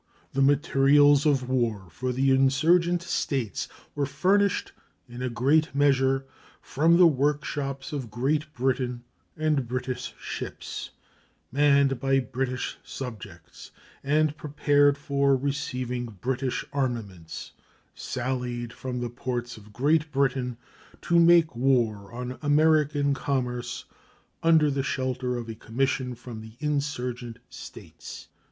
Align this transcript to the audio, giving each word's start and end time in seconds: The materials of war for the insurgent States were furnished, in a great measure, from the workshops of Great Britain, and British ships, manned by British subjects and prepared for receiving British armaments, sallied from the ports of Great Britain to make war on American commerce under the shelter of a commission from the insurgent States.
The 0.33 0.41
materials 0.41 1.27
of 1.27 1.47
war 1.47 1.85
for 1.91 2.11
the 2.11 2.31
insurgent 2.31 3.03
States 3.03 3.67
were 3.93 4.07
furnished, 4.07 4.71
in 5.07 5.21
a 5.21 5.29
great 5.29 5.75
measure, 5.75 6.25
from 6.59 6.97
the 6.97 7.05
workshops 7.05 7.93
of 7.93 8.09
Great 8.09 8.51
Britain, 8.55 9.03
and 9.37 9.67
British 9.67 10.15
ships, 10.19 10.89
manned 11.51 11.99
by 11.99 12.17
British 12.19 12.79
subjects 12.83 13.69
and 14.03 14.35
prepared 14.35 14.97
for 14.97 15.35
receiving 15.35 16.05
British 16.07 16.65
armaments, 16.73 17.51
sallied 17.93 18.73
from 18.73 19.01
the 19.01 19.09
ports 19.11 19.55
of 19.55 19.71
Great 19.71 20.11
Britain 20.11 20.57
to 21.03 21.19
make 21.19 21.55
war 21.55 22.11
on 22.11 22.39
American 22.41 23.13
commerce 23.13 23.85
under 24.41 24.71
the 24.71 24.81
shelter 24.81 25.37
of 25.37 25.47
a 25.47 25.53
commission 25.53 26.15
from 26.15 26.41
the 26.41 26.53
insurgent 26.59 27.37
States. 27.51 28.29